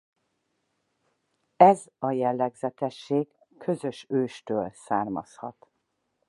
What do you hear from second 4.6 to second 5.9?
származhat.